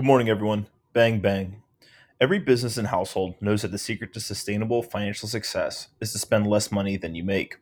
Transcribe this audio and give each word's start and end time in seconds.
Good 0.00 0.06
morning, 0.06 0.30
everyone. 0.30 0.66
Bang, 0.94 1.20
bang. 1.20 1.60
Every 2.22 2.38
business 2.38 2.78
and 2.78 2.88
household 2.88 3.34
knows 3.42 3.60
that 3.60 3.70
the 3.70 3.76
secret 3.76 4.14
to 4.14 4.20
sustainable 4.20 4.82
financial 4.82 5.28
success 5.28 5.88
is 6.00 6.12
to 6.12 6.18
spend 6.18 6.46
less 6.46 6.72
money 6.72 6.96
than 6.96 7.14
you 7.14 7.22
make. 7.22 7.56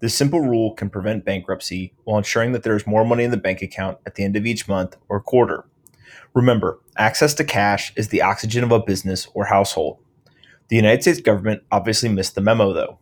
This 0.00 0.12
simple 0.12 0.40
rule 0.40 0.74
can 0.74 0.90
prevent 0.90 1.24
bankruptcy 1.24 1.94
while 2.02 2.18
ensuring 2.18 2.50
that 2.50 2.64
there 2.64 2.74
is 2.74 2.84
more 2.84 3.04
money 3.04 3.22
in 3.22 3.30
the 3.30 3.36
bank 3.36 3.62
account 3.62 3.98
at 4.04 4.16
the 4.16 4.24
end 4.24 4.34
of 4.34 4.44
each 4.44 4.66
month 4.66 4.96
or 5.08 5.20
quarter. 5.20 5.66
Remember, 6.34 6.80
access 6.96 7.32
to 7.34 7.44
cash 7.44 7.92
is 7.94 8.08
the 8.08 8.22
oxygen 8.22 8.64
of 8.64 8.72
a 8.72 8.80
business 8.80 9.28
or 9.32 9.44
household. 9.44 9.98
The 10.70 10.74
United 10.74 11.02
States 11.02 11.20
government 11.20 11.62
obviously 11.70 12.08
missed 12.08 12.34
the 12.34 12.40
memo, 12.40 12.72
though. 12.72 12.98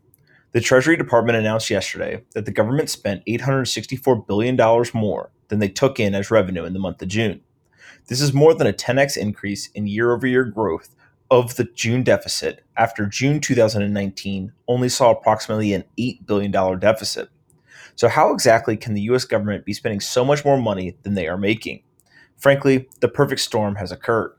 The 0.52 0.60
Treasury 0.60 0.98
Department 0.98 1.38
announced 1.38 1.70
yesterday 1.70 2.24
that 2.34 2.44
the 2.44 2.52
government 2.52 2.90
spent 2.90 3.24
$864 3.24 4.26
billion 4.26 4.54
more 4.92 5.30
than 5.48 5.60
they 5.60 5.68
took 5.70 5.98
in 5.98 6.14
as 6.14 6.30
revenue 6.30 6.66
in 6.66 6.74
the 6.74 6.78
month 6.78 7.00
of 7.00 7.08
June. 7.08 7.40
This 8.08 8.20
is 8.20 8.32
more 8.32 8.54
than 8.54 8.66
a 8.66 8.72
10x 8.72 9.16
increase 9.16 9.68
in 9.68 9.86
year 9.86 10.12
over 10.12 10.26
year 10.26 10.44
growth 10.44 10.94
of 11.30 11.56
the 11.56 11.64
June 11.64 12.02
deficit 12.02 12.62
after 12.76 13.06
June 13.06 13.40
2019 13.40 14.52
only 14.68 14.88
saw 14.88 15.10
approximately 15.10 15.72
an 15.72 15.84
$8 15.98 16.26
billion 16.26 16.78
deficit. 16.78 17.28
So, 17.96 18.08
how 18.08 18.32
exactly 18.32 18.76
can 18.76 18.94
the 18.94 19.02
US 19.02 19.24
government 19.24 19.64
be 19.64 19.72
spending 19.72 20.00
so 20.00 20.24
much 20.24 20.44
more 20.44 20.60
money 20.60 20.96
than 21.02 21.14
they 21.14 21.26
are 21.26 21.38
making? 21.38 21.82
Frankly, 22.36 22.88
the 23.00 23.08
perfect 23.08 23.40
storm 23.40 23.76
has 23.76 23.90
occurred. 23.90 24.32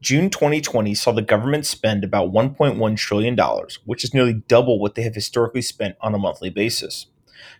June 0.00 0.28
2020 0.28 0.94
saw 0.94 1.12
the 1.12 1.22
government 1.22 1.66
spend 1.66 2.04
about 2.04 2.32
$1.1 2.32 2.96
trillion, 2.96 3.38
which 3.84 4.04
is 4.04 4.12
nearly 4.12 4.34
double 4.34 4.78
what 4.78 4.94
they 4.94 5.02
have 5.02 5.14
historically 5.14 5.62
spent 5.62 5.96
on 6.00 6.14
a 6.14 6.18
monthly 6.18 6.50
basis. 6.50 7.06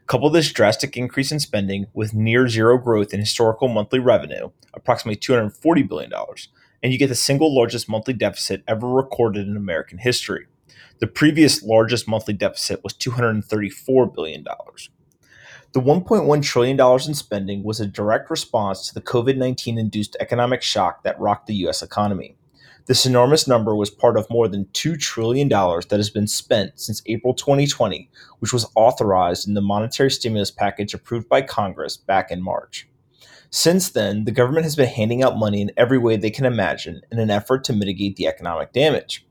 Couple 0.06 0.30
this 0.30 0.52
drastic 0.52 0.96
increase 0.96 1.32
in 1.32 1.40
spending 1.40 1.86
with 1.94 2.14
near 2.14 2.48
zero 2.48 2.78
growth 2.78 3.14
in 3.14 3.20
historical 3.20 3.68
monthly 3.68 3.98
revenue, 3.98 4.50
approximately 4.74 5.16
$240 5.16 5.88
billion, 5.88 6.12
and 6.82 6.92
you 6.92 6.98
get 6.98 7.08
the 7.08 7.14
single 7.14 7.54
largest 7.54 7.88
monthly 7.88 8.14
deficit 8.14 8.62
ever 8.68 8.88
recorded 8.88 9.46
in 9.48 9.56
American 9.56 9.98
history. 9.98 10.46
The 11.00 11.06
previous 11.06 11.62
largest 11.62 12.06
monthly 12.06 12.34
deficit 12.34 12.84
was 12.84 12.94
$234 12.94 14.14
billion. 14.14 14.44
The 15.72 15.80
$1.1 15.80 16.42
trillion 16.42 16.80
in 16.80 17.14
spending 17.14 17.64
was 17.64 17.80
a 17.80 17.86
direct 17.86 18.30
response 18.30 18.86
to 18.86 18.94
the 18.94 19.00
COVID 19.00 19.36
19 19.36 19.76
induced 19.76 20.16
economic 20.20 20.62
shock 20.62 21.02
that 21.02 21.18
rocked 21.18 21.48
the 21.48 21.54
U.S. 21.56 21.82
economy. 21.82 22.36
This 22.86 23.06
enormous 23.06 23.48
number 23.48 23.74
was 23.74 23.88
part 23.88 24.18
of 24.18 24.28
more 24.28 24.46
than 24.46 24.66
$2 24.66 25.00
trillion 25.00 25.48
that 25.48 25.88
has 25.92 26.10
been 26.10 26.26
spent 26.26 26.78
since 26.78 27.00
April 27.06 27.32
2020, 27.32 28.10
which 28.40 28.52
was 28.52 28.70
authorized 28.74 29.48
in 29.48 29.54
the 29.54 29.62
monetary 29.62 30.10
stimulus 30.10 30.50
package 30.50 30.92
approved 30.92 31.26
by 31.26 31.40
Congress 31.40 31.96
back 31.96 32.30
in 32.30 32.42
March. 32.42 32.86
Since 33.48 33.92
then, 33.92 34.26
the 34.26 34.32
government 34.32 34.64
has 34.64 34.76
been 34.76 34.88
handing 34.88 35.22
out 35.22 35.38
money 35.38 35.62
in 35.62 35.70
every 35.78 35.96
way 35.96 36.18
they 36.18 36.28
can 36.28 36.44
imagine 36.44 37.00
in 37.10 37.18
an 37.18 37.30
effort 37.30 37.64
to 37.64 37.72
mitigate 37.72 38.16
the 38.16 38.26
economic 38.26 38.74
damage. 38.74 39.26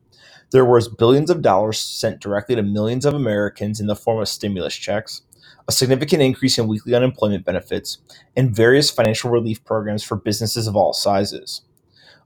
There 0.50 0.66
was 0.66 0.88
billions 0.88 1.30
of 1.30 1.44
dollars 1.44 1.78
sent 1.78 2.22
directly 2.22 2.56
to 2.56 2.64
millions 2.64 3.06
of 3.06 3.14
Americans 3.14 3.80
in 3.80 3.86
the 3.86 3.96
form 3.96 4.20
of 4.20 4.30
stimulus 4.30 4.76
checks, 4.76 5.22
a 5.68 5.72
significant 5.72 6.24
increase 6.24 6.58
in 6.58 6.68
weekly 6.68 6.96
unemployment 6.96 7.46
benefits, 7.46 8.00
and 8.36 8.56
various 8.56 8.90
financial 8.90 9.30
relief 9.30 9.64
programs 9.64 10.04
for 10.04 10.16
businesses 10.16 10.66
of 10.66 10.76
all 10.76 10.94
sizes. 10.94 11.62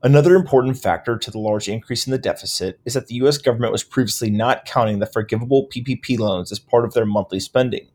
Another 0.04 0.36
important 0.36 0.78
factor 0.78 1.18
to 1.18 1.32
the 1.32 1.40
large 1.40 1.68
increase 1.68 2.06
in 2.06 2.12
the 2.12 2.20
deficit 2.20 2.80
is 2.86 2.94
that 2.94 3.08
the 3.08 3.16
US 3.16 3.40
government 3.40 3.72
was 3.72 3.84
previously 3.84 4.30
not 4.30 4.66
counting 4.66 5.00
the 5.00 5.08
forgivable 5.08 5.68
PPP 5.74 6.20
loans 6.20 6.52
as 6.52 6.60
part 6.60 6.86
of 6.86 6.94
their 6.94 7.06
monthly 7.06 7.40
spending. 7.40 7.88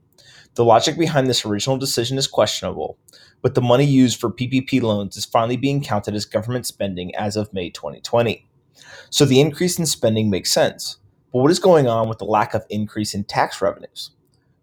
The 0.55 0.65
logic 0.65 0.99
behind 0.99 1.29
this 1.29 1.47
original 1.47 1.79
decision 1.79 2.19
is 2.19 2.27
questionable, 2.27 2.99
but 3.41 3.55
the 3.55 3.63
money 3.63 3.85
used 3.85 4.19
for 4.19 4.31
PPP 4.31 4.83
loans 4.83 5.17
is 5.17 5.25
finally 5.25 5.57
being 5.57 5.81
counted 5.83 6.15
as 6.15 6.25
government 6.25 6.67
spending 6.67 7.15
as 7.15 7.37
of 7.37 7.53
May 7.53 7.71
2020. 7.71 8.49
So 9.09 9.25
the 9.25 9.41
increase 9.41 9.79
in 9.79 9.87
spending 9.87 10.29
makes 10.29 10.51
sense. 10.51 10.99
But 11.33 11.39
what 11.39 11.53
is 11.53 11.61
going 11.61 11.87
on 11.87 12.09
with 12.09 12.19
the 12.19 12.25
lack 12.25 12.53
of 12.53 12.67
increase 12.69 13.15
in 13.15 13.25
tax 13.25 13.63
revenues? 13.63 14.11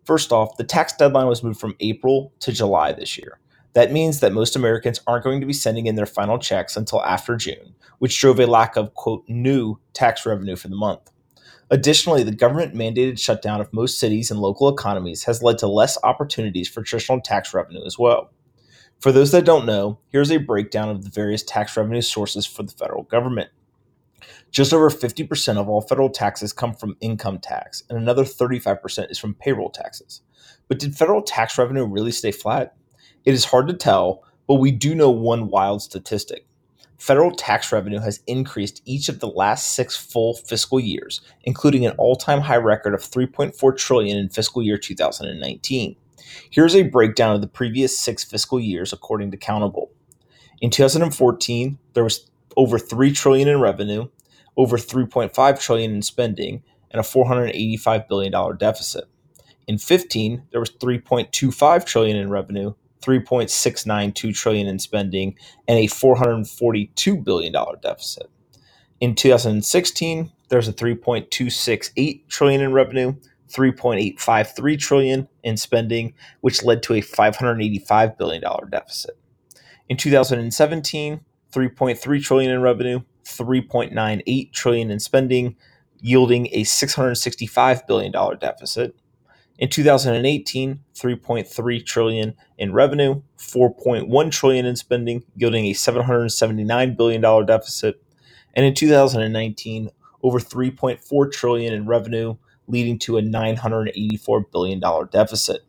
First 0.03 0.34
off, 0.34 0.58
the 0.58 0.63
tax 0.66 0.94
deadline 0.94 1.28
was 1.28 1.42
moved 1.42 1.59
from 1.59 1.75
April 1.80 2.34
to 2.42 2.52
July 2.52 2.92
this 2.92 3.18
year. 3.18 3.40
That 3.74 3.91
means 3.91 4.19
that 4.19 4.34
most 4.34 4.56
Americans 4.56 5.02
aren't 5.06 5.24
going 5.24 5.41
to 5.41 5.47
be 5.47 5.53
sending 5.53 5.85
in 5.85 5.96
their 5.96 6.06
final 6.06 6.40
checks 6.40 6.75
until 6.75 7.03
after 7.03 7.35
June, 7.35 7.75
which 8.00 8.19
drove 8.19 8.40
a 8.40 8.47
lack 8.47 8.75
of, 8.75 8.94
quote, 8.96 9.24
new 9.28 9.78
tax 9.94 10.25
revenue 10.25 10.56
for 10.56 10.68
the 10.68 10.75
month. 10.75 11.12
Additionally, 11.72 12.24
the 12.24 12.31
government 12.34 12.74
mandated 12.74 13.19
shutdown 13.19 13.62
of 13.62 13.72
most 13.72 14.00
cities 14.00 14.31
and 14.31 14.40
local 14.40 14.69
economies 14.69 15.25
has 15.25 15.44
led 15.44 15.59
to 15.59 15.68
less 15.68 15.97
opportunities 16.03 16.68
for 16.68 16.81
traditional 16.81 17.22
tax 17.22 17.53
revenue 17.53 17.85
as 17.85 18.00
well. 18.00 18.31
For 19.00 19.12
those 19.12 19.31
that 19.31 19.46
don't 19.46 19.68
know, 19.68 20.00
here's 20.09 20.31
a 20.31 20.38
breakdown 20.38 20.90
of 20.90 21.03
the 21.03 21.12
various 21.12 21.44
tax 21.44 21.78
revenue 21.78 22.01
sources 22.01 22.46
for 22.46 22.63
the 22.63 22.74
federal 22.74 23.03
government. 23.03 23.50
Just 24.51 24.74
over 24.74 24.90
50% 24.90 25.57
of 25.57 25.69
all 25.69 25.81
federal 25.81 26.09
taxes 26.09 26.51
come 26.51 26.74
from 26.74 26.97
income 27.01 27.38
tax, 27.38 27.84
and 27.88 27.97
another 28.00 28.24
35% 28.24 29.12
is 29.12 29.19
from 29.19 29.36
payroll 29.36 29.69
taxes. 29.69 30.22
But 30.68 30.80
did 30.80 30.96
federal 30.96 31.22
tax 31.22 31.57
revenue 31.57 31.86
really 31.86 32.12
stay 32.12 32.31
flat? 32.31 32.75
It 33.25 33.34
is 33.34 33.46
hard 33.46 33.68
to 33.68 33.74
tell, 33.74 34.24
but 34.47 34.56
we 34.56 34.72
do 34.72 34.96
know 34.96 35.09
one 35.09 35.50
wild 35.50 35.81
statistic. 35.81 36.46
Federal 36.97 37.31
tax 37.31 37.72
revenue 37.72 38.00
has 38.00 38.22
increased 38.28 38.81
each 38.85 39.07
of 39.07 39.19
the 39.19 39.28
last 39.28 39.74
6 39.74 39.96
full 39.96 40.34
fiscal 40.34 40.80
years, 40.80 41.22
including 41.44 41.85
an 41.85 41.94
all-time 41.97 42.41
high 42.41 42.57
record 42.57 42.94
of 42.94 43.02
3.4 43.02 43.78
trillion 43.78 44.18
in 44.18 44.30
fiscal 44.30 44.62
year 44.62 44.78
2019. 44.78 45.96
Here's 46.50 46.75
a 46.75 46.84
breakdown 46.84 47.35
of 47.35 47.41
the 47.41 47.47
previous 47.47 47.97
6 48.00 48.25
fiscal 48.25 48.59
years 48.59 48.91
according 48.91 49.31
to 49.31 49.38
Countable. 49.38 49.91
In 50.62 50.69
2014, 50.69 51.78
there 51.94 52.03
was 52.03 52.30
over 52.57 52.78
3 52.78 53.13
trillion 53.13 53.47
in 53.47 53.62
revenue, 53.62 54.09
over 54.57 54.78
3.5 54.78 55.59
trillion 55.62 55.91
in 55.96 56.01
spending, 56.01 56.63
and 56.91 57.00
a 57.00 57.03
485 57.03 58.09
billion 58.09 58.31
dollar 58.31 58.53
deficit. 58.53 59.06
In 59.68 59.78
15, 59.78 60.44
there 60.51 60.59
was 60.59 60.72
3.25 60.72 61.86
trillion 61.86 62.18
in 62.18 62.30
revenue, 62.30 62.74
3.692 63.02 64.36
trillion 64.36 64.68
in 64.68 64.80
spending 64.80 65.36
and 65.68 65.78
a 65.80 65.88
442 65.88 67.18
billion 67.18 67.54
dollar 67.54 67.78
deficit. 67.82 68.30
In 69.00 69.16
2016, 69.16 70.32
there's 70.50 70.68
a 70.68 70.74
3.268 70.74 72.28
trillion 72.28 72.62
in 72.62 72.74
revenue, 72.74 73.16
3.853 73.50 74.80
trillion 74.80 75.28
in 75.44 75.58
spending, 75.58 76.14
which 76.42 76.64
led 76.64 76.84
to 76.84 76.94
a 76.94 77.02
585 77.02 78.18
billion 78.18 78.42
dollar 78.42 78.68
deficit. 78.68 79.18
In 79.88 79.98
2017, 79.98 81.22
3.3 81.52 82.24
trillion 82.24 82.52
in 82.52 82.62
revenue, 82.62 83.02
3.98 83.26 84.52
trillion 84.52 84.92
in 84.92 85.00
spending, 85.00 85.56
yielding 86.00 86.48
a 86.52 86.64
665 86.64 87.88
billion 87.88 88.12
dollar 88.12 88.36
deficit. 88.36 88.96
In 89.59 89.68
2018, 89.68 90.80
3.3 90.96 91.86
trillion 91.86 92.34
in 92.58 92.72
revenue, 92.72 93.22
4.1 93.38 94.31
trillion 94.31 94.66
in 94.66 94.78
spending, 94.78 95.25
yielding 95.36 95.66
a 95.66 95.74
779 95.74 96.96
billion 96.96 97.20
dollar 97.20 97.44
deficit. 97.44 98.02
And 98.53 98.66
in 98.66 98.74
2019, 98.74 99.90
over 100.24 100.40
3.4 100.40 101.31
trillion 101.34 101.74
in 101.74 101.86
revenue, 101.88 102.38
leading 102.68 102.98
to 103.00 103.18
a 103.18 103.22
984 103.22 104.46
billion 104.50 104.80
dollar 104.80 105.06
deficit. 105.08 105.59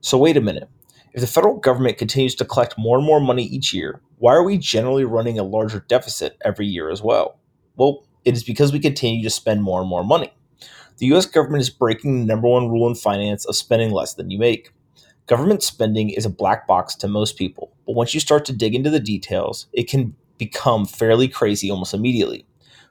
So 0.00 0.16
wait 0.18 0.36
a 0.36 0.40
minute. 0.40 0.68
If 1.12 1.20
the 1.20 1.26
federal 1.26 1.58
government 1.58 1.98
continues 1.98 2.36
to 2.36 2.44
collect 2.44 2.78
more 2.78 2.96
and 2.96 3.06
more 3.06 3.20
money 3.20 3.42
each 3.42 3.74
year, 3.74 4.00
why 4.18 4.34
are 4.34 4.44
we 4.44 4.56
generally 4.56 5.04
running 5.04 5.40
a 5.40 5.42
larger 5.42 5.84
deficit 5.88 6.38
every 6.44 6.66
year 6.66 6.90
as 6.90 7.02
well? 7.02 7.40
Well, 7.74 8.06
it 8.24 8.34
is 8.34 8.44
because 8.44 8.72
we 8.72 8.78
continue 8.78 9.24
to 9.24 9.30
spend 9.30 9.64
more 9.64 9.80
and 9.80 9.90
more 9.90 10.04
money. 10.04 10.32
The 10.98 11.06
US 11.06 11.26
government 11.26 11.62
is 11.62 11.70
breaking 11.70 12.20
the 12.20 12.26
number 12.26 12.48
one 12.48 12.68
rule 12.68 12.88
in 12.88 12.94
finance 12.94 13.44
of 13.44 13.56
spending 13.56 13.90
less 13.90 14.14
than 14.14 14.30
you 14.30 14.38
make. 14.38 14.70
Government 15.26 15.62
spending 15.62 16.10
is 16.10 16.26
a 16.26 16.30
black 16.30 16.66
box 16.66 16.94
to 16.96 17.08
most 17.08 17.36
people, 17.36 17.72
but 17.86 17.94
once 17.94 18.12
you 18.12 18.20
start 18.20 18.44
to 18.46 18.52
dig 18.52 18.74
into 18.74 18.90
the 18.90 19.00
details, 19.00 19.66
it 19.72 19.88
can 19.88 20.14
become 20.38 20.84
fairly 20.84 21.28
crazy 21.28 21.70
almost 21.70 21.94
immediately. 21.94 22.46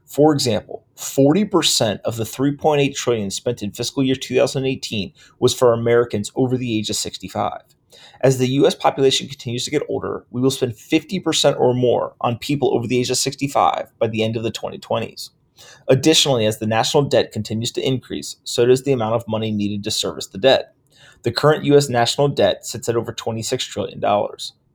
For 0.06 0.34
example, 0.34 0.86
40% 0.98 2.01
of 2.01 2.18
the 2.18 2.24
3.8 2.24 2.96
trillion 2.96 3.31
spent 3.31 3.62
in 3.62 3.72
fiscal 3.72 4.04
year 4.04 4.16
2018 4.16 5.13
was 5.40 5.54
for 5.54 5.72
Americans 5.72 6.31
over 6.36 6.57
the 6.57 6.78
age 6.78 6.90
of 6.90 6.96
65. 6.96 7.62
As 8.22 8.38
the 8.38 8.48
US 8.48 8.75
population 8.75 9.28
continues 9.28 9.66
to 9.66 9.72
get 9.72 9.84
older, 9.90 10.25
we 10.31 10.42
will 10.42 10.51
spend 10.51 10.74
50% 10.74 11.60
or 11.60 11.74
more 11.74 12.13
on 12.22 12.38
people 12.38 12.75
over 12.75 12.88
the 12.88 13.00
age 13.00 13.10
of 13.10 13.18
65 13.18 13.92
by 14.00 14.07
the 14.07 14.24
end 14.24 14.36
of 14.36 14.44
the 14.44 14.51
2020s. 14.51 15.30
Additionally, 15.88 16.46
as 16.46 16.60
the 16.60 16.68
national 16.68 17.04
debt 17.04 17.31
continues 17.31 17.72
to 17.74 17.86
increase, 17.86 18.38
so 18.44 18.66
does 18.66 18.84
the 18.84 18.92
amount 18.92 19.16
of 19.16 19.28
money 19.28 19.52
needed 19.52 19.84
to 19.84 19.92
service 19.92 20.28
the 20.28 20.38
debt. 20.38 20.74
The 21.24 21.31
current 21.31 21.66
U.S. 21.66 21.90
national 21.90 22.30
debt 22.30 22.66
sits 22.66 22.90
at 22.90 22.96
over 22.96 23.13
$26 23.13 23.60
trillion. 23.68 24.02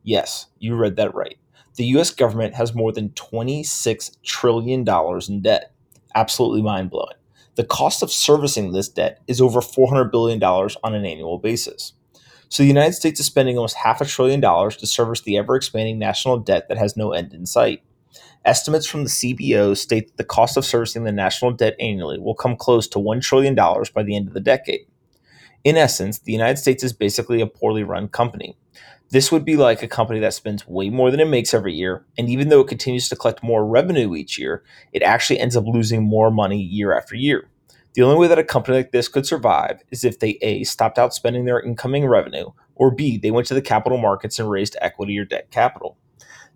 Yes, 0.05 0.47
you 0.59 0.77
read 0.77 0.97
that 0.97 1.15
right. 1.15 1.38
The 1.77 1.87
U.S. 1.87 2.11
government 2.11 2.55
has 2.55 2.75
more 2.75 2.93
than 2.93 3.11
$26 3.11 4.17
trillion 4.23 4.87
in 5.29 5.43
debt. 5.43 5.73
Absolutely 6.15 6.62
mind 6.62 6.91
blowing. 6.91 7.17
The 7.56 7.65
cost 7.65 8.03
of 8.03 8.12
servicing 8.12 8.73
this 8.73 8.88
debt 8.88 9.21
is 9.27 9.41
over 9.41 9.61
$400 9.61 10.11
billion 10.11 10.43
on 10.43 10.94
an 10.94 11.05
annual 11.05 11.38
basis. 11.38 11.94
So 12.49 12.62
the 12.62 12.69
United 12.69 12.93
States 12.93 13.19
is 13.19 13.27
spending 13.27 13.56
almost 13.56 13.77
half 13.77 14.00
a 14.00 14.05
trillion 14.05 14.41
dollars 14.41 14.77
to 14.77 14.87
service 14.87 15.23
the 15.23 15.37
ever 15.37 15.56
expanding 15.56 15.99
national 15.99 16.38
debt 16.38 16.69
that 16.69 16.79
has 16.79 16.97
no 16.97 17.12
end 17.12 17.35
in 17.35 17.44
sight. 17.44 17.83
Estimates 18.45 18.87
from 18.87 19.05
the 19.05 19.11
CBO 19.11 19.77
state 19.77 20.07
that 20.07 20.17
the 20.17 20.25
cost 20.25 20.57
of 20.57 20.65
servicing 20.65 21.05
the 21.05 21.13
national 21.13 21.51
debt 21.53 21.75
annually 21.81 22.19
will 22.19 22.35
come 22.35 22.57
close 22.57 22.87
to 22.89 22.99
$1 22.99 23.21
trillion 23.21 23.55
by 23.55 24.03
the 24.03 24.17
end 24.17 24.29
of 24.29 24.35
the 24.35 24.41
decade. 24.41 24.87
In 25.65 25.77
essence, 25.77 26.21
the 26.21 26.33
United 26.33 26.59
States 26.59 26.85
is 26.85 26.93
basically 26.93 27.41
a 27.41 27.47
poorly 27.47 27.83
run 27.83 28.07
company. 28.09 28.57
This 29.11 29.31
would 29.31 29.45
be 29.45 29.57
like 29.57 29.83
a 29.83 29.89
company 29.89 30.21
that 30.21 30.35
spends 30.35 30.67
way 30.67 30.91
more 30.91 31.11
than 31.11 31.21
it 31.21 31.29
makes 31.29 31.55
every 31.55 31.75
year, 31.75 32.05
and 32.19 32.29
even 32.29 32.49
though 32.49 32.61
it 32.61 32.69
continues 32.69 33.09
to 33.09 33.17
collect 33.17 33.43
more 33.43 33.67
revenue 33.67 34.15
each 34.15 34.39
year, 34.39 34.65
it 34.93 35.03
actually 35.03 35.39
ends 35.39 35.57
up 35.57 35.65
losing 35.67 36.03
more 36.03 36.31
money 36.31 36.61
year 36.61 36.97
after 36.97 37.15
year. 37.15 37.49
The 37.95 38.03
only 38.03 38.19
way 38.19 38.27
that 38.29 38.39
a 38.39 38.45
company 38.45 38.77
like 38.77 38.93
this 38.93 39.09
could 39.09 39.27
survive 39.27 39.83
is 39.91 40.05
if 40.05 40.19
they 40.19 40.39
A, 40.43 40.65
stopped 40.65 40.99
outspending 40.99 41.47
their 41.47 41.61
incoming 41.61 42.07
revenue, 42.07 42.51
or 42.75 42.91
B, 42.91 43.17
they 43.17 43.31
went 43.31 43.47
to 43.47 43.55
the 43.55 43.62
capital 43.62 43.97
markets 43.97 44.39
and 44.39 44.51
raised 44.51 44.77
equity 44.81 45.19
or 45.19 45.25
debt 45.25 45.51
capital. 45.51 45.97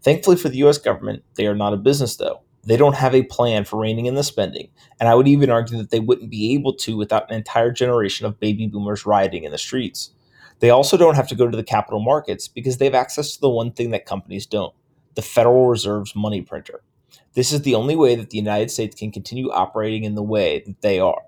Thankfully 0.02 0.36
for 0.36 0.48
the 0.48 0.62
US 0.64 0.78
government, 0.78 1.22
they 1.34 1.46
are 1.46 1.54
not 1.54 1.72
a 1.74 1.78
business 1.78 2.16
though. 2.16 2.42
They 2.62 2.76
don't 2.76 2.96
have 2.96 3.14
a 3.14 3.22
plan 3.22 3.64
for 3.64 3.80
reining 3.80 4.06
in 4.06 4.14
the 4.14 4.22
spending, 4.22 4.68
and 4.98 5.08
I 5.08 5.14
would 5.14 5.28
even 5.28 5.50
argue 5.50 5.78
that 5.78 5.90
they 5.90 6.00
wouldn't 6.00 6.30
be 6.30 6.54
able 6.54 6.74
to 6.74 6.96
without 6.96 7.30
an 7.30 7.36
entire 7.36 7.70
generation 7.70 8.26
of 8.26 8.38
baby 8.38 8.66
boomers 8.66 9.06
rioting 9.06 9.44
in 9.44 9.52
the 9.52 9.58
streets. 9.58 10.10
They 10.58 10.68
also 10.68 10.98
don't 10.98 11.14
have 11.14 11.28
to 11.28 11.34
go 11.34 11.48
to 11.48 11.56
the 11.56 11.64
capital 11.64 12.00
markets 12.00 12.48
because 12.48 12.76
they 12.76 12.84
have 12.84 12.94
access 12.94 13.34
to 13.34 13.40
the 13.40 13.48
one 13.48 13.72
thing 13.72 13.90
that 13.90 14.06
companies 14.06 14.46
don't 14.46 14.74
the 15.16 15.22
Federal 15.22 15.66
Reserve's 15.66 16.14
money 16.14 16.40
printer. 16.40 16.82
This 17.34 17.52
is 17.52 17.62
the 17.62 17.74
only 17.74 17.96
way 17.96 18.14
that 18.14 18.30
the 18.30 18.38
United 18.38 18.70
States 18.70 18.94
can 18.94 19.10
continue 19.10 19.50
operating 19.50 20.04
in 20.04 20.14
the 20.14 20.22
way 20.22 20.62
that 20.66 20.82
they 20.82 21.00
are. 21.00 21.22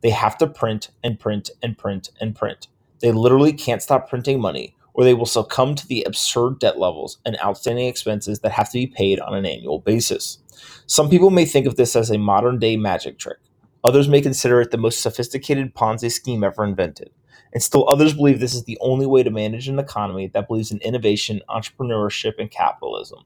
They 0.00 0.10
have 0.10 0.38
to 0.38 0.46
print 0.46 0.90
and 1.04 1.18
print 1.18 1.50
and 1.62 1.76
print 1.76 2.10
and 2.20 2.34
print. 2.34 2.68
They 3.00 3.12
literally 3.12 3.52
can't 3.52 3.82
stop 3.82 4.08
printing 4.08 4.40
money, 4.40 4.76
or 4.98 5.04
they 5.04 5.14
will 5.14 5.26
succumb 5.26 5.76
to 5.76 5.86
the 5.86 6.02
absurd 6.02 6.58
debt 6.58 6.76
levels 6.76 7.18
and 7.24 7.38
outstanding 7.40 7.86
expenses 7.86 8.40
that 8.40 8.50
have 8.50 8.68
to 8.68 8.78
be 8.78 8.86
paid 8.88 9.20
on 9.20 9.32
an 9.32 9.46
annual 9.46 9.78
basis. 9.78 10.38
Some 10.86 11.08
people 11.08 11.30
may 11.30 11.44
think 11.44 11.68
of 11.68 11.76
this 11.76 11.94
as 11.94 12.10
a 12.10 12.18
modern 12.18 12.58
day 12.58 12.76
magic 12.76 13.16
trick. 13.16 13.36
Others 13.84 14.08
may 14.08 14.20
consider 14.20 14.60
it 14.60 14.72
the 14.72 14.76
most 14.76 15.00
sophisticated 15.00 15.72
Ponzi 15.72 16.10
scheme 16.10 16.42
ever 16.42 16.64
invented. 16.64 17.10
And 17.52 17.62
still 17.62 17.88
others 17.88 18.12
believe 18.12 18.40
this 18.40 18.56
is 18.56 18.64
the 18.64 18.76
only 18.80 19.06
way 19.06 19.22
to 19.22 19.30
manage 19.30 19.68
an 19.68 19.78
economy 19.78 20.26
that 20.34 20.48
believes 20.48 20.72
in 20.72 20.78
innovation, 20.78 21.42
entrepreneurship, 21.48 22.32
and 22.40 22.50
capitalism. 22.50 23.20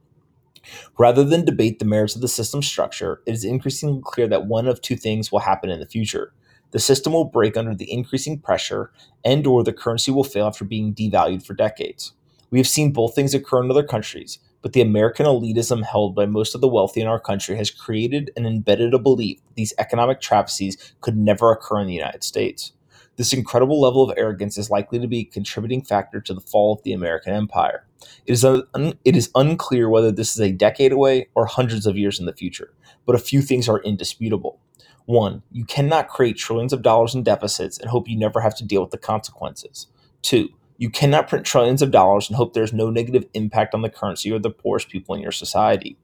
Rather 0.99 1.25
than 1.25 1.47
debate 1.47 1.79
the 1.79 1.87
merits 1.87 2.15
of 2.15 2.21
the 2.21 2.29
system 2.29 2.61
structure, 2.61 3.23
it 3.25 3.33
is 3.33 3.45
increasingly 3.45 4.03
clear 4.05 4.29
that 4.29 4.45
one 4.45 4.69
of 4.69 4.83
two 4.83 4.95
things 4.95 5.33
will 5.33 5.39
happen 5.39 5.71
in 5.71 5.81
the 5.81 5.87
future 5.87 6.35
the 6.73 6.81
system 6.81 7.13
will 7.13 7.25
break 7.25 7.57
under 7.57 7.75
the 7.75 7.91
increasing 7.91 8.39
pressure 8.39 8.91
and 9.25 9.47
or 9.47 9.63
the 9.63 9.73
currency 9.73 10.11
will 10.11 10.25
fail 10.25 10.47
after 10.47 10.65
being 10.65 10.95
devalued 10.95 11.47
for 11.47 11.55
decades. 11.55 12.13
We 12.51 12.59
have 12.59 12.69
seen 12.69 12.93
both 12.93 13.15
things 13.15 13.35
occur 13.35 13.63
in 13.63 13.71
other 13.71 13.83
countries, 13.83 14.39
but 14.61 14.73
the 14.73 14.81
American 14.81 15.27
elitism 15.27 15.85
held 15.85 16.15
by 16.15 16.27
most 16.27 16.55
of 16.55 16.61
the 16.61 16.69
wealthy 16.69 17.01
in 17.01 17.07
our 17.07 17.21
country 17.21 17.57
has 17.57 17.71
created 17.71 18.31
and 18.37 18.47
embedded 18.47 18.95
a 18.95 18.99
belief 18.99 19.39
that 19.45 19.55
these 19.55 19.75
economic 19.79 20.21
travesties 20.21 20.95
could 21.01 21.17
never 21.17 21.51
occur 21.51 21.81
in 21.81 21.87
the 21.87 21.95
United 21.95 22.23
States. 22.23 22.73
This 23.17 23.33
incredible 23.33 23.81
level 23.81 24.03
of 24.03 24.17
arrogance 24.17 24.57
is 24.57 24.71
likely 24.71 24.99
to 24.99 25.07
be 25.07 25.21
a 25.21 25.25
contributing 25.25 25.83
factor 25.83 26.21
to 26.21 26.33
the 26.33 26.41
fall 26.41 26.75
of 26.75 26.83
the 26.83 26.95
American 26.95 27.35
empire. 27.35 27.87
It 28.27 28.33
is, 28.33 28.45
un- 28.45 28.99
it 29.05 29.17
is 29.17 29.31
unclear 29.35 29.89
whether 29.89 30.11
this 30.11 30.35
is 30.35 30.41
a 30.41 30.53
decade 30.53 30.93
away 30.93 31.29
or 31.35 31.47
hundreds 31.47 31.87
of 31.87 31.99
years 31.99 32.19
in 32.19 32.27
the 32.27 32.33
future, 32.33 32.73
but 33.05 33.15
a 33.15 33.19
few 33.19 33.43
things 33.43 33.69
are 33.69 33.81
indisputable. 33.81 34.59
One, 35.07 35.43
you 35.51 35.65
cannot 35.65 36.09
create 36.09 36.37
trillions 36.37 36.73
of 36.73 36.83
dollars 36.83 37.15
in 37.15 37.23
deficits 37.23 37.79
and 37.79 37.91
hope 37.91 38.09
you 38.09 38.17
never 38.17 38.41
have 38.41 38.55
to 38.57 38.65
deal 38.65 38.83
with 38.83 38.91
the 38.91 38.99
consequences. 38.99 39.89
Two, 40.23 40.49
you 40.79 40.91
cannot 40.91 41.29
print 41.29 41.45
trillions 41.45 41.83
of 41.83 41.91
dollars 41.91 42.29
and 42.29 42.37
hope 42.37 42.55
there's 42.55 42.73
no 42.73 42.91
negative 42.91 43.25
impact 43.35 43.75
on 43.75 43.83
the 43.83 43.91
currency 43.91 44.33
or 44.33 44.39
the 44.39 44.51
poorest 44.51 44.89
people 44.89 45.15
in 45.15 45.21
your 45.21 45.33
society. 45.33 45.97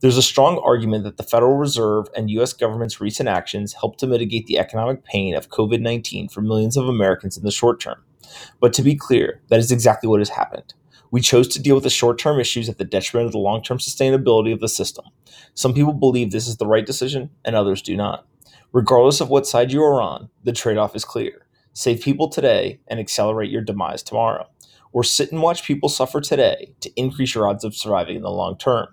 There's 0.00 0.16
a 0.16 0.22
strong 0.22 0.58
argument 0.64 1.04
that 1.04 1.16
the 1.16 1.22
Federal 1.22 1.56
Reserve 1.56 2.06
and 2.16 2.30
US 2.30 2.52
government's 2.52 3.00
recent 3.00 3.28
actions 3.28 3.74
helped 3.74 4.00
to 4.00 4.06
mitigate 4.06 4.46
the 4.46 4.58
economic 4.58 5.04
pain 5.04 5.34
of 5.34 5.50
COVID 5.50 5.80
19 5.80 6.28
for 6.28 6.40
millions 6.40 6.76
of 6.76 6.88
Americans 6.88 7.36
in 7.36 7.44
the 7.44 7.50
short 7.50 7.80
term. 7.80 8.02
But 8.60 8.72
to 8.74 8.82
be 8.82 8.94
clear, 8.94 9.40
that 9.48 9.58
is 9.58 9.72
exactly 9.72 10.08
what 10.08 10.20
has 10.20 10.30
happened. 10.30 10.74
We 11.10 11.20
chose 11.20 11.48
to 11.48 11.62
deal 11.62 11.74
with 11.74 11.84
the 11.84 11.90
short 11.90 12.18
term 12.18 12.38
issues 12.38 12.68
at 12.68 12.78
the 12.78 12.84
detriment 12.84 13.26
of 13.26 13.32
the 13.32 13.38
long 13.38 13.62
term 13.62 13.78
sustainability 13.78 14.52
of 14.52 14.60
the 14.60 14.68
system. 14.68 15.06
Some 15.54 15.74
people 15.74 15.92
believe 15.92 16.30
this 16.30 16.46
is 16.46 16.58
the 16.58 16.66
right 16.66 16.86
decision, 16.86 17.30
and 17.44 17.56
others 17.56 17.82
do 17.82 17.96
not. 17.96 18.26
Regardless 18.72 19.20
of 19.20 19.28
what 19.28 19.46
side 19.46 19.72
you 19.72 19.82
are 19.82 20.00
on, 20.00 20.30
the 20.44 20.52
trade 20.52 20.78
off 20.78 20.94
is 20.94 21.04
clear 21.04 21.46
save 21.72 22.02
people 22.02 22.28
today 22.28 22.80
and 22.88 22.98
accelerate 22.98 23.50
your 23.50 23.62
demise 23.62 24.02
tomorrow, 24.02 24.48
or 24.92 25.04
sit 25.04 25.32
and 25.32 25.40
watch 25.40 25.64
people 25.64 25.88
suffer 25.88 26.20
today 26.20 26.74
to 26.80 26.92
increase 26.96 27.34
your 27.34 27.48
odds 27.48 27.64
of 27.64 27.74
surviving 27.74 28.16
in 28.16 28.22
the 28.22 28.30
long 28.30 28.56
term. 28.56 28.88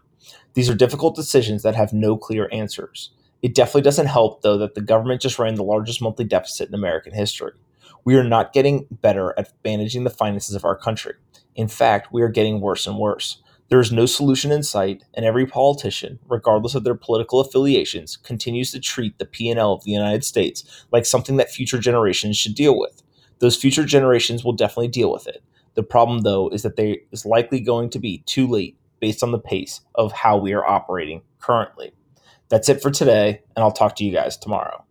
These 0.54 0.70
are 0.70 0.76
difficult 0.76 1.16
decisions 1.16 1.64
that 1.64 1.76
have 1.76 1.94
no 1.94 2.18
clear 2.18 2.50
answers. 2.52 3.12
It 3.42 3.54
definitely 3.54 3.84
doesn't 3.84 4.08
help, 4.08 4.42
though, 4.42 4.58
that 4.58 4.74
the 4.74 4.82
government 4.82 5.22
just 5.22 5.38
ran 5.38 5.56
the 5.56 5.64
largest 5.64 6.02
monthly 6.02 6.26
deficit 6.26 6.70
in 6.70 6.74
American 6.74 7.14
history. 7.14 7.54
We 8.06 8.16
are 8.16 8.24
not 8.24 8.54
getting 8.54 8.88
better 8.90 9.34
at 9.38 9.54
managing 9.64 10.04
the 10.04 10.10
finances 10.10 10.56
of 10.56 10.66
our 10.66 10.76
country. 10.76 11.14
In 11.56 11.68
fact, 11.68 12.14
we 12.14 12.22
are 12.22 12.30
getting 12.30 12.62
worse 12.62 12.88
and 12.88 12.98
worse. 12.98 13.42
There 13.70 13.80
is 13.80 13.92
no 13.92 14.06
solution 14.06 14.52
in 14.52 14.64
sight, 14.64 15.04
and 15.14 15.26
every 15.26 15.46
politician, 15.46 16.20
regardless 16.30 16.74
of 16.74 16.86
their 16.86 16.96
political 16.96 17.42
affiliations, 17.42 18.16
continues 18.16 18.72
to 18.72 18.80
treat 18.80 19.18
the 19.18 19.26
P&L 19.26 19.74
of 19.74 19.84
the 19.84 19.92
United 19.92 20.24
States 20.24 20.86
like 20.92 21.06
something 21.06 21.36
that 21.36 21.52
future 21.52 21.80
generations 21.80 22.38
should 22.38 22.56
deal 22.56 22.80
with. 22.80 23.04
Those 23.40 23.58
future 23.58 23.84
generations 23.84 24.46
will 24.46 24.54
definitely 24.54 24.88
deal 24.88 25.12
with 25.12 25.28
it. 25.28 25.44
The 25.76 25.84
problem, 25.84 26.22
though, 26.22 26.48
is 26.50 26.64
that 26.64 26.78
there 26.78 26.96
is 27.12 27.26
likely 27.26 27.60
going 27.60 27.90
to 27.90 28.00
be 28.00 28.20
too 28.26 28.48
late 28.48 28.78
based 29.00 29.22
on 29.22 29.32
the 29.32 29.40
pace 29.40 29.82
of 29.96 30.12
how 30.12 30.38
we 30.38 30.54
are 30.54 30.66
operating 30.66 31.22
currently. 31.40 31.92
That's 32.50 32.70
it 32.70 32.82
for 32.82 32.90
today, 32.90 33.42
and 33.56 33.64
I'll 33.64 33.72
talk 33.72 33.96
to 33.98 34.06
you 34.06 34.12
guys 34.12 34.38
tomorrow. 34.38 34.86